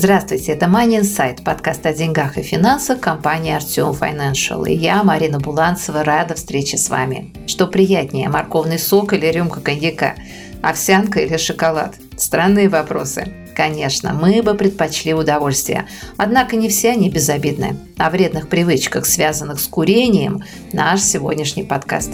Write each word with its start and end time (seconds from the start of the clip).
Здравствуйте, 0.00 0.52
это 0.52 0.66
Money 0.66 1.00
Insight, 1.00 1.42
подкаст 1.42 1.84
о 1.84 1.92
деньгах 1.92 2.38
и 2.38 2.42
финансах 2.42 3.00
компании 3.00 3.52
Артем 3.52 3.86
Financial. 3.86 4.64
И 4.68 4.72
я, 4.72 5.02
Марина 5.02 5.40
Буланцева, 5.40 6.04
рада 6.04 6.36
встрече 6.36 6.78
с 6.78 6.88
вами. 6.88 7.32
Что 7.48 7.66
приятнее, 7.66 8.28
морковный 8.28 8.78
сок 8.78 9.12
или 9.12 9.26
рюмка 9.26 9.60
коньяка? 9.60 10.14
Овсянка 10.62 11.18
или 11.18 11.36
шоколад? 11.36 11.96
Странные 12.16 12.68
вопросы. 12.68 13.32
Конечно, 13.56 14.12
мы 14.12 14.40
бы 14.40 14.54
предпочли 14.54 15.14
удовольствие. 15.14 15.88
Однако 16.16 16.54
не 16.54 16.68
все 16.68 16.90
они 16.92 17.10
безобидны. 17.10 17.76
О 17.96 18.08
вредных 18.10 18.48
привычках, 18.48 19.04
связанных 19.04 19.58
с 19.58 19.66
курением, 19.66 20.44
наш 20.72 21.00
сегодняшний 21.00 21.64
подкаст. 21.64 22.12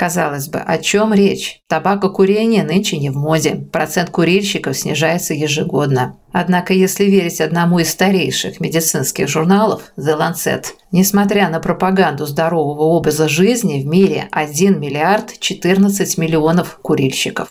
Казалось 0.00 0.48
бы, 0.48 0.60
о 0.60 0.78
чем 0.78 1.12
речь? 1.12 1.60
Табакокурение 1.68 2.64
нынче 2.64 2.96
не 2.96 3.10
в 3.10 3.18
моде. 3.18 3.66
Процент 3.70 4.08
курильщиков 4.08 4.74
снижается 4.74 5.34
ежегодно. 5.34 6.16
Однако, 6.32 6.72
если 6.72 7.04
верить 7.04 7.42
одному 7.42 7.80
из 7.80 7.90
старейших 7.90 8.60
медицинских 8.60 9.28
журналов 9.28 9.92
The 9.98 10.18
Lancet, 10.18 10.68
несмотря 10.90 11.50
на 11.50 11.60
пропаганду 11.60 12.24
здорового 12.24 12.84
образа 12.84 13.28
жизни, 13.28 13.82
в 13.82 13.86
мире 13.86 14.28
1 14.32 14.80
миллиард 14.80 15.38
14 15.38 16.16
миллионов 16.16 16.78
курильщиков. 16.80 17.50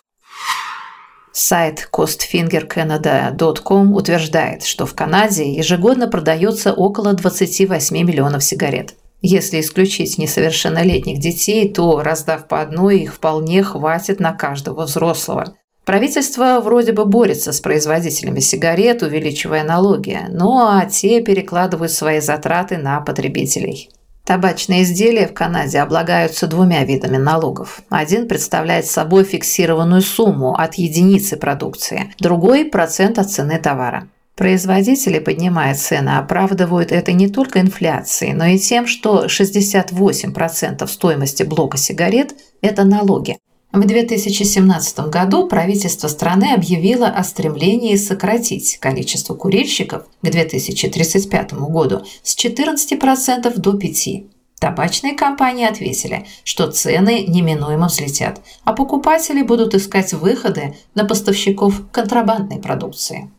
Сайт 1.32 1.88
costfingercanada.com 1.94 3.94
утверждает, 3.94 4.64
что 4.64 4.88
в 4.88 4.96
Канаде 4.96 5.54
ежегодно 5.54 6.08
продается 6.08 6.74
около 6.74 7.14
28 7.14 7.96
миллионов 7.96 8.44
сигарет. 8.44 8.96
Если 9.22 9.60
исключить 9.60 10.18
несовершеннолетних 10.18 11.20
детей, 11.20 11.72
то, 11.72 12.02
раздав 12.02 12.48
по 12.48 12.62
одной, 12.62 13.00
их 13.00 13.16
вполне 13.16 13.64
хватит 13.64 14.20
на 14.20 14.34
каждого 14.34 14.84
взрослого. 14.84 15.56
Правительство 15.86 16.62
вроде 16.64 16.92
бы 16.94 17.06
борется 17.06 17.52
с 17.52 17.60
производителями 17.62 18.40
сигарет, 18.40 19.02
увеличивая 19.02 19.64
налоги, 19.64 20.20
ну 20.30 20.60
а 20.60 20.86
те 20.86 21.22
перекладывают 21.22 21.92
свои 21.92 22.20
затраты 22.20 22.78
на 22.78 23.02
потребителей. 23.02 23.90
Табачные 24.24 24.84
изделия 24.84 25.28
в 25.28 25.34
Канаде 25.34 25.80
облагаются 25.80 26.46
двумя 26.46 26.86
видами 26.86 27.18
налогов. 27.18 27.82
Один 27.90 28.28
представляет 28.28 28.86
собой 28.86 29.24
фиксированную 29.24 30.02
сумму 30.02 30.54
от 30.54 30.76
единицы 30.76 31.36
продукции, 31.36 32.14
другой– 32.20 32.66
процент 32.72 33.18
от 33.18 33.32
цены 33.32 33.58
товара. 33.58 34.08
Производители, 34.40 35.20
поднимая 35.20 35.76
цены, 35.76 36.12
оправдывают 36.12 36.94
это 36.94 37.12
не 37.12 37.28
только 37.28 37.60
инфляцией, 37.60 38.32
но 38.32 38.46
и 38.46 38.58
тем, 38.58 38.88
что 38.88 39.26
68% 39.26 40.88
стоимости 40.88 41.44
блока 41.44 41.78
сигарет– 41.78 42.36
это 42.62 42.86
налоги. 42.86 43.38
В 43.74 43.86
2017 43.86 45.00
году 45.10 45.50
правительство 45.50 46.08
страны 46.08 46.54
объявило 46.54 47.08
о 47.08 47.26
стремлении 47.26 47.98
сократить 47.98 48.78
количество 48.78 49.36
курильщиков 49.36 50.06
к 50.22 50.30
2035 50.30 51.54
году 51.56 52.06
с 52.24 52.38
14% 52.38 53.58
до 53.58 53.78
5%. 53.78 54.24
Табачные 54.58 55.16
компании 55.18 55.68
ответили, 55.68 56.26
что 56.46 56.72
цены 56.72 57.26
неминуемо 57.28 57.88
взлетят, 57.88 58.40
а 58.64 58.72
покупатели 58.72 59.42
будут 59.42 59.76
искать 59.76 60.14
выходы 60.14 60.78
на 60.96 61.04
поставщиков 61.04 61.82
контрабандной 61.92 62.60
продукции 62.62 63.30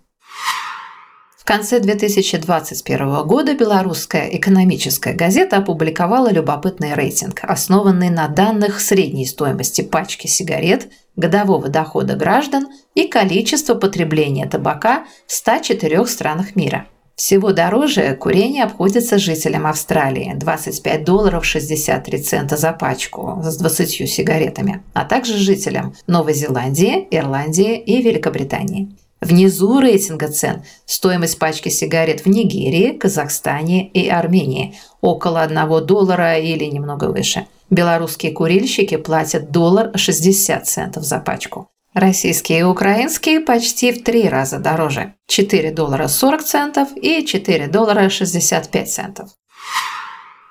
конце 1.50 1.80
2021 1.80 3.26
года 3.26 3.54
белорусская 3.56 4.28
экономическая 4.36 5.14
газета 5.14 5.56
опубликовала 5.56 6.30
любопытный 6.30 6.94
рейтинг, 6.94 7.40
основанный 7.42 8.08
на 8.08 8.28
данных 8.28 8.80
средней 8.80 9.26
стоимости 9.26 9.80
пачки 9.80 10.28
сигарет, 10.28 10.92
годового 11.16 11.68
дохода 11.68 12.14
граждан 12.14 12.68
и 12.94 13.08
количества 13.08 13.74
потребления 13.74 14.46
табака 14.46 15.06
в 15.26 15.32
104 15.32 16.06
странах 16.06 16.54
мира. 16.54 16.86
Всего 17.16 17.50
дороже 17.50 18.14
курение 18.14 18.62
обходится 18.62 19.18
жителям 19.18 19.66
Австралии– 19.66 20.32
25 20.36 21.04
долларов 21.04 21.44
63 21.44 22.18
цента 22.22 22.56
за 22.56 22.70
пачку 22.70 23.40
с 23.42 23.56
20 23.56 24.08
сигаретами, 24.08 24.84
а 24.92 25.04
также 25.04 25.36
жителям 25.36 25.94
Новой 26.06 26.34
Зеландии, 26.34 27.08
Ирландии 27.10 27.76
и 27.76 28.00
Великобритании. 28.02 28.94
Внизу 29.20 29.80
рейтинга 29.80 30.28
цен 30.28 30.64
стоимость 30.86 31.38
пачки 31.38 31.68
сигарет 31.68 32.24
в 32.24 32.26
Нигерии, 32.26 32.96
Казахстане 32.96 33.86
и 33.88 34.08
Армении– 34.08 34.78
около 35.02 35.42
1 35.42 35.86
доллара 35.86 36.38
или 36.38 36.64
немного 36.64 37.06
выше. 37.06 37.46
Белорусские 37.68 38.32
курильщики 38.32 38.96
платят 38.96 39.50
доллар 39.50 39.90
60 39.94 40.66
центов 40.66 41.04
за 41.04 41.18
пачку. 41.18 41.68
Российские 41.92 42.60
и 42.60 42.62
украинские 42.62 43.40
почти 43.40 43.92
в 43.92 44.02
три 44.02 44.28
раза 44.28 44.58
дороже– 44.58 45.14
4 45.26 45.70
доллара 45.72 46.08
40 46.08 46.42
центов 46.42 46.88
и 46.96 47.24
4 47.26 47.66
доллара 47.68 48.08
65 48.08 48.90
центов. 48.90 49.30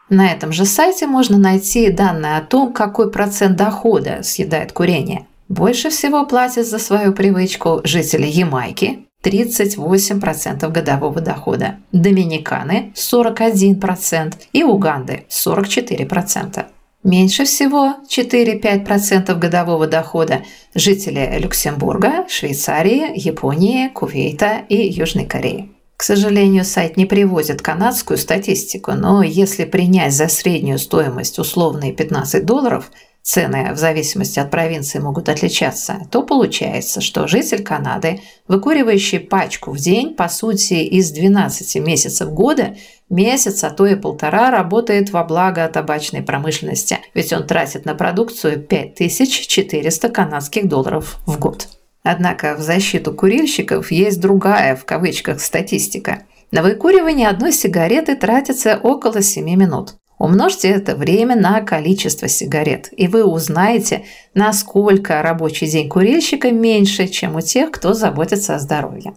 На 0.10 0.32
этом 0.32 0.52
же 0.52 0.66
сайте 0.66 1.08
можно 1.08 1.38
найти 1.38 1.92
данные 1.92 2.38
о 2.38 2.42
том, 2.42 2.74
какой 2.74 3.12
процент 3.12 3.58
дохода 3.58 4.22
съедает 4.24 4.74
курение. 4.74 5.28
Больше 5.50 5.90
всего 5.90 6.28
платят 6.28 6.68
за 6.68 6.78
свою 6.78 7.12
привычку 7.12 7.82
жители 7.84 8.28
Ямайки 8.28 9.08
38% 9.24 10.70
годового 10.70 11.22
дохода, 11.22 11.80
Доминиканы 11.92 12.94
41% 12.96 14.36
и 14.54 14.64
Уганды 14.64 15.26
44%. 15.28 16.66
Меньше 17.04 17.46
всего 17.46 17.96
4-5% 18.08 19.34
годового 19.34 19.88
дохода 19.88 20.44
жители 20.76 21.40
Люксембурга, 21.40 22.28
Швейцарии, 22.30 23.12
Японии, 23.16 23.88
Кувейта 23.88 24.62
и 24.70 24.88
Южной 24.88 25.26
Кореи. 25.26 25.72
К 25.98 26.04
сожалению, 26.04 26.64
сайт 26.64 26.96
не 26.96 27.06
приводит 27.06 27.62
канадскую 27.62 28.18
статистику, 28.18 28.92
но 28.92 29.24
если 29.24 29.66
принять 29.66 30.14
за 30.14 30.28
среднюю 30.28 30.78
стоимость 30.78 31.40
условные 31.40 31.92
15 31.92 32.46
долларов– 32.46 32.92
цены 33.22 33.74
в 33.74 33.78
зависимости 33.78 34.40
от 34.40 34.50
провинции 34.50 35.00
могут 35.00 35.30
отличаться, 35.30 36.08
то 36.12 36.24
получается, 36.24 37.02
что 37.02 37.28
житель 37.28 37.64
Канады, 37.64 38.22
выкуривающий 38.48 39.20
пачку 39.20 39.72
в 39.72 39.78
день, 39.78 40.16
по 40.16 40.30
сути, 40.30 40.74
из 40.74 41.12
12 41.12 41.76
месяцев 41.78 42.30
года, 42.30 42.76
месяц, 43.10 43.64
а 43.64 43.70
то 43.70 43.86
и 43.86 43.96
полтора 43.96 44.52
работает 44.52 45.12
во 45.12 45.24
благо 45.24 45.68
табачной 45.68 46.22
промышленности, 46.22 47.00
ведь 47.14 47.34
он 47.34 47.46
тратит 47.46 47.86
на 47.86 47.96
продукцию 47.96 48.62
5400 48.62 50.10
канадских 50.10 50.68
долларов 50.68 51.18
в 51.26 51.40
год. 51.40 51.68
Однако 52.04 52.56
в 52.56 52.62
защиту 52.62 53.14
курильщиков 53.14 53.92
есть 53.92 54.20
другая, 54.20 54.76
в 54.76 54.86
кавычках, 54.86 55.42
статистика. 55.42 56.24
На 56.52 56.64
выкуривание 56.64 57.28
одной 57.28 57.52
сигареты 57.52 58.16
тратится 58.16 58.80
около 58.82 59.22
7 59.22 59.46
минут. 59.46 59.96
Умножьте 60.20 60.68
это 60.68 60.98
время 60.98 61.38
на 61.38 61.62
количество 61.62 62.28
сигарет, 62.28 62.90
и 62.92 63.08
вы 63.08 63.24
узнаете, 63.24 64.04
насколько 64.34 65.22
рабочий 65.22 65.66
день 65.66 65.88
курильщика 65.88 66.52
меньше, 66.52 67.08
чем 67.08 67.38
у 67.38 67.42
тех, 67.42 67.72
кто 67.72 67.94
заботится 67.94 68.56
о 68.56 68.60
здоровье. 68.60 69.14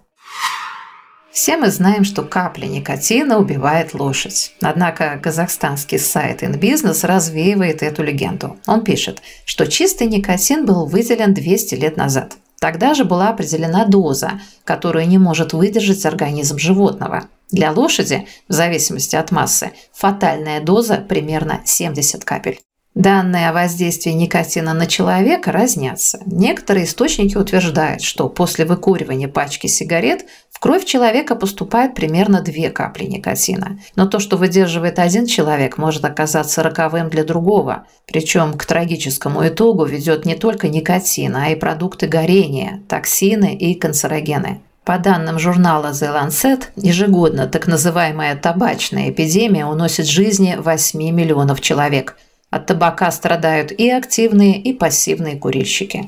Все 1.32 1.56
мы 1.56 1.70
знаем, 1.70 2.04
что 2.04 2.22
капля 2.22 2.66
никотина 2.66 3.38
убивает 3.38 3.94
лошадь. 3.94 4.52
Однако 4.60 5.18
казахстанский 5.20 5.98
сайт 5.98 6.42
InBusiness 6.42 7.06
развеивает 7.06 7.82
эту 7.82 8.02
легенду. 8.02 8.58
Он 8.66 8.84
пишет, 8.84 9.22
что 9.44 9.66
чистый 9.66 10.06
никотин 10.06 10.66
был 10.66 10.86
выделен 10.86 11.34
200 11.34 11.74
лет 11.74 11.96
назад. 11.96 12.36
Тогда 12.60 12.94
же 12.94 13.04
была 13.04 13.30
определена 13.30 13.86
доза, 13.86 14.40
которую 14.64 15.08
не 15.08 15.18
может 15.18 15.52
выдержать 15.52 16.06
организм 16.06 16.58
животного. 16.58 17.24
Для 17.52 17.70
лошади, 17.70 18.26
в 18.48 18.52
зависимости 18.52 19.14
от 19.14 19.30
массы, 19.30 19.72
фатальная 19.92 20.60
доза 20.60 20.96
примерно 20.96 21.60
70 21.64 22.24
капель. 22.24 22.58
Данные 22.94 23.48
о 23.48 23.52
воздействии 23.54 24.10
никотина 24.10 24.74
на 24.74 24.86
человека 24.86 25.50
разнятся. 25.50 26.20
Некоторые 26.26 26.84
источники 26.84 27.38
утверждают, 27.38 28.02
что 28.02 28.28
после 28.28 28.66
выкуривания 28.66 29.28
пачки 29.28 29.66
сигарет 29.66 30.26
в 30.50 30.60
кровь 30.60 30.84
человека 30.84 31.34
поступает 31.34 31.94
примерно 31.94 32.42
2 32.42 32.68
капли 32.68 33.04
никотина. 33.04 33.78
Но 33.96 34.06
то, 34.06 34.18
что 34.18 34.36
выдерживает 34.36 34.98
один 34.98 35.26
человек, 35.26 35.78
может 35.78 36.04
оказаться 36.04 36.62
роковым 36.62 37.08
для 37.08 37.24
другого. 37.24 37.86
Причем 38.06 38.54
к 38.54 38.66
трагическому 38.66 39.46
итогу 39.48 39.86
ведет 39.86 40.26
не 40.26 40.34
только 40.34 40.68
никотин, 40.68 41.34
а 41.36 41.48
и 41.48 41.54
продукты 41.54 42.06
горения, 42.08 42.82
токсины 42.88 43.54
и 43.54 43.74
канцерогены. 43.74 44.60
По 44.84 44.98
данным 44.98 45.38
журнала 45.38 45.92
The 45.92 46.12
Lancet, 46.12 46.64
ежегодно 46.76 47.46
так 47.46 47.66
называемая 47.66 48.36
табачная 48.36 49.10
эпидемия 49.10 49.66
уносит 49.66 50.06
жизни 50.06 50.56
8 50.58 50.98
миллионов 50.98 51.60
человек– 51.60 52.16
от 52.52 52.66
табака 52.66 53.10
страдают 53.10 53.72
и 53.72 53.90
активные, 53.90 54.60
и 54.60 54.74
пассивные 54.74 55.36
курильщики. 55.36 56.04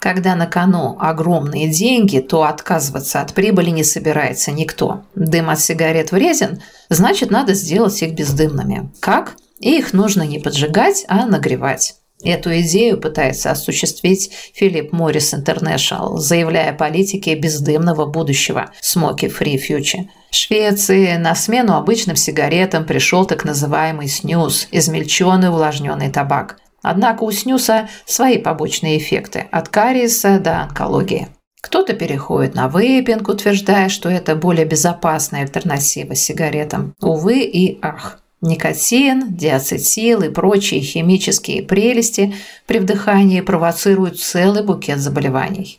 Когда 0.00 0.34
на 0.34 0.46
кону 0.46 0.96
огромные 0.98 1.68
деньги, 1.68 2.20
то 2.20 2.44
отказываться 2.44 3.20
от 3.20 3.34
прибыли 3.34 3.68
не 3.68 3.84
собирается 3.84 4.52
никто. 4.52 5.04
Дым 5.14 5.50
от 5.50 5.60
сигарет 5.60 6.12
врезен, 6.12 6.62
значит, 6.88 7.30
надо 7.30 7.52
сделать 7.52 8.00
их 8.02 8.14
бездымными. 8.14 8.90
Как? 9.00 9.36
Их 9.60 9.92
нужно 9.92 10.22
не 10.22 10.38
поджигать, 10.38 11.04
а 11.08 11.26
нагревать. 11.26 11.96
Эту 12.24 12.58
идею 12.60 12.98
пытается 12.98 13.50
осуществить 13.50 14.32
Филипп 14.52 14.92
Моррис 14.92 15.34
Интернешнл, 15.34 16.16
заявляя 16.16 16.72
политике 16.72 17.36
бездымного 17.36 18.06
будущего– 18.06 18.70
Smoky 18.82 19.32
Free 19.32 19.56
Future. 19.56 20.08
В 20.30 20.34
Швеции 20.34 21.16
на 21.16 21.34
смену 21.34 21.76
обычным 21.76 22.16
сигаретам 22.16 22.84
пришел 22.84 23.24
так 23.24 23.44
называемый 23.44 24.08
снюс– 24.08 24.66
измельченный 24.72 25.48
увлажненный 25.48 26.10
табак. 26.10 26.58
Однако 26.82 27.22
у 27.22 27.30
снюса 27.30 27.88
свои 28.04 28.38
побочные 28.38 28.98
эффекты– 28.98 29.46
от 29.52 29.68
кариеса 29.68 30.40
до 30.40 30.62
онкологии. 30.62 31.28
Кто-то 31.60 31.92
переходит 31.92 32.54
на 32.54 32.68
вейпинг, 32.68 33.28
утверждая, 33.28 33.88
что 33.88 34.08
это 34.08 34.36
более 34.36 34.64
безопасная 34.64 35.42
альтернатива 35.42 36.14
сигаретам. 36.14 36.94
Увы 37.00 37.40
и 37.42 37.78
ах. 37.82 38.20
Никотин, 38.40 39.34
диацетил 39.34 40.22
и 40.22 40.28
прочие 40.28 40.80
химические 40.80 41.62
прелести 41.62 42.34
при 42.66 42.78
вдыхании 42.78 43.40
провоцируют 43.40 44.20
целый 44.20 44.62
букет 44.62 44.98
заболеваний. 44.98 45.78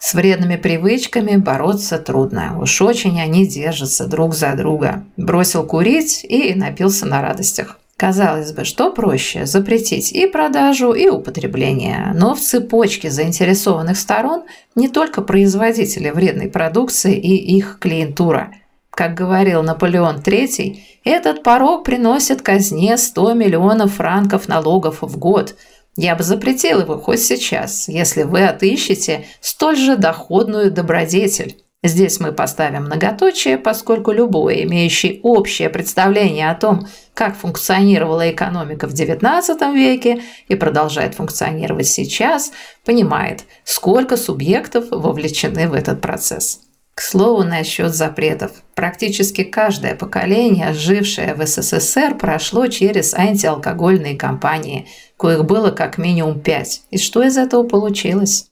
С 0.00 0.14
вредными 0.14 0.56
привычками 0.56 1.36
бороться 1.36 1.98
трудно. 1.98 2.58
Уж 2.60 2.82
очень 2.82 3.20
они 3.20 3.46
держатся 3.46 4.06
друг 4.06 4.34
за 4.34 4.54
друга. 4.54 5.04
Бросил 5.16 5.64
курить 5.64 6.24
и 6.24 6.54
напился 6.54 7.06
на 7.06 7.20
радостях. 7.20 7.78
Казалось 7.96 8.52
бы, 8.52 8.64
что 8.64 8.92
проще– 8.92 9.44
запретить 9.46 10.12
и 10.12 10.28
продажу, 10.28 10.92
и 10.92 11.08
употребление. 11.08 12.12
Но 12.14 12.36
в 12.36 12.40
цепочке 12.40 13.10
заинтересованных 13.10 13.98
сторон 13.98 14.44
не 14.76 14.88
только 14.88 15.20
производители 15.20 16.10
вредной 16.10 16.48
продукции 16.48 17.16
и 17.16 17.56
их 17.56 17.78
клиентура– 17.80 18.52
как 18.98 19.14
говорил 19.14 19.62
Наполеон 19.62 20.16
III, 20.16 20.76
этот 21.04 21.44
порог 21.44 21.84
приносит 21.84 22.42
казне 22.42 22.96
100 22.96 23.34
миллионов 23.34 23.94
франков 23.94 24.48
налогов 24.48 25.02
в 25.02 25.16
год. 25.16 25.54
Я 25.94 26.16
бы 26.16 26.24
запретил 26.24 26.80
его 26.80 26.98
хоть 26.98 27.22
сейчас, 27.22 27.86
если 27.86 28.24
вы 28.24 28.44
отыщете 28.44 29.26
столь 29.40 29.76
же 29.76 29.96
доходную 29.96 30.72
добродетель. 30.72 31.62
Здесь 31.84 32.18
мы 32.18 32.32
поставим 32.32 32.86
многоточие, 32.86 33.56
поскольку 33.56 34.10
любой, 34.10 34.64
имеющий 34.64 35.20
общее 35.22 35.70
представление 35.70 36.50
о 36.50 36.56
том, 36.56 36.88
как 37.14 37.36
функционировала 37.36 38.28
экономика 38.32 38.88
в 38.88 38.94
XIX 38.94 39.74
веке 39.74 40.22
и 40.48 40.56
продолжает 40.56 41.14
функционировать 41.14 41.86
сейчас, 41.86 42.50
понимает, 42.84 43.44
сколько 43.62 44.16
субъектов 44.16 44.86
вовлечены 44.90 45.68
в 45.68 45.74
этот 45.74 46.00
процесс. 46.00 46.62
К 46.98 47.00
слову, 47.00 47.44
насчет 47.44 47.94
запретов. 47.94 48.50
Практически 48.74 49.44
каждое 49.44 49.94
поколение, 49.94 50.72
жившее 50.72 51.34
в 51.34 51.46
СССР, 51.46 52.16
прошло 52.18 52.66
через 52.66 53.14
антиалкогольные 53.14 54.16
кампании, 54.16 54.88
коих 55.16 55.44
было 55.44 55.70
как 55.70 55.96
минимум 55.96 56.40
пять. 56.40 56.82
И 56.90 56.98
что 56.98 57.22
из 57.22 57.36
этого 57.36 57.62
получилось? 57.62 58.46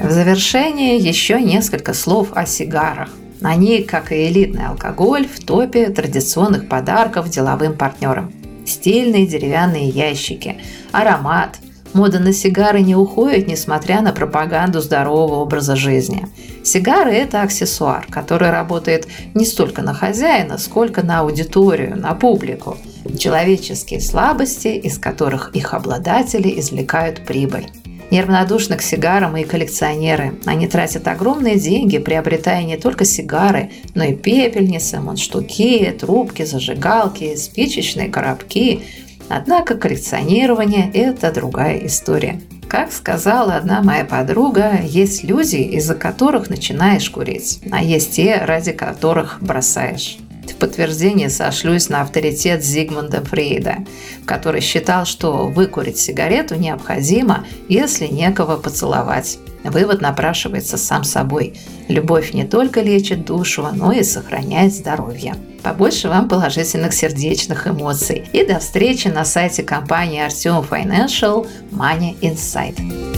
В 0.00 0.10
завершение 0.10 0.96
еще 0.96 1.38
несколько 1.38 1.92
слов 1.92 2.28
о 2.32 2.46
сигарах. 2.46 3.10
Они, 3.42 3.82
как 3.82 4.12
и 4.12 4.28
элитный 4.28 4.64
алкоголь, 4.64 5.28
в 5.28 5.44
топе 5.44 5.90
традиционных 5.90 6.70
подарков 6.70 7.28
деловым 7.28 7.76
партнерам. 7.76 8.32
Стильные 8.64 9.26
деревянные 9.26 9.90
ящики, 9.90 10.56
аромат, 10.90 11.58
Мода 11.94 12.18
на 12.18 12.32
сигары 12.32 12.82
не 12.82 12.96
уходит, 12.96 13.46
несмотря 13.46 14.00
на 14.02 14.12
пропаганду 14.12 14.80
здорового 14.80 15.36
образа 15.36 15.76
жизни. 15.76 16.26
Сигары– 16.64 17.12
это 17.12 17.42
аксессуар, 17.42 18.06
который 18.10 18.50
работает 18.50 19.06
не 19.34 19.46
столько 19.46 19.80
на 19.80 19.94
хозяина, 19.94 20.58
сколько 20.58 21.04
на 21.04 21.20
аудиторию, 21.20 21.96
на 21.96 22.14
публику. 22.14 22.76
Человеческие 23.16 24.00
слабости, 24.00 24.68
из 24.68 24.98
которых 24.98 25.50
их 25.54 25.72
обладатели 25.72 26.58
извлекают 26.58 27.24
прибыль. 27.24 27.68
Неравнодушны 28.10 28.76
к 28.76 28.82
сигарам 28.82 29.36
и 29.36 29.44
коллекционеры. 29.44 30.34
Они 30.46 30.66
тратят 30.66 31.06
огромные 31.08 31.58
деньги, 31.58 31.98
приобретая 31.98 32.64
не 32.64 32.76
только 32.76 33.04
сигары, 33.04 33.70
но 33.94 34.04
и 34.04 34.14
пепельницы, 34.14 35.00
мундштуки, 35.00 35.90
трубки, 35.98 36.44
зажигалки, 36.44 37.34
спичечные 37.36 38.08
коробки, 38.08 38.82
Однако 39.28 39.76
коллекционирование– 39.76 40.90
это 40.94 41.32
другая 41.32 41.78
история. 41.86 42.40
Как 42.68 42.92
сказала 42.92 43.54
одна 43.54 43.82
моя 43.82 44.04
подруга, 44.04 44.80
есть 44.82 45.22
люди, 45.22 45.56
из-за 45.56 45.94
которых 45.94 46.50
начинаешь 46.50 47.08
курить, 47.08 47.60
а 47.70 47.82
есть 47.82 48.12
те, 48.12 48.38
ради 48.44 48.72
которых 48.72 49.38
бросаешь. 49.40 50.18
В 50.48 50.56
подтверждение 50.56 51.30
сошлюсь 51.30 51.88
на 51.88 52.02
авторитет 52.02 52.64
Зигмунда 52.64 53.22
Фрейда, 53.24 53.78
который 54.26 54.60
считал, 54.60 55.04
что 55.04 55.46
выкурить 55.46 55.98
сигарету 55.98 56.54
необходимо, 56.56 57.46
если 57.68 58.06
некого 58.06 58.56
поцеловать. 58.56 59.38
Вывод 59.64 60.00
напрашивается 60.00 60.76
сам 60.76 61.04
собой. 61.04 61.54
Любовь 61.88 62.32
не 62.32 62.44
только 62.44 62.80
лечит 62.80 63.24
душу, 63.24 63.66
но 63.72 63.92
и 63.92 64.02
сохраняет 64.02 64.74
здоровье. 64.74 65.34
Побольше 65.62 66.08
вам 66.08 66.28
положительных 66.28 66.92
сердечных 66.92 67.66
эмоций. 67.66 68.28
И 68.32 68.44
до 68.44 68.58
встречи 68.58 69.08
на 69.08 69.24
сайте 69.24 69.62
компании 69.62 70.24
Artium 70.24 70.68
Financial 70.68 71.46
Money 71.72 72.18
Insight. 72.20 73.13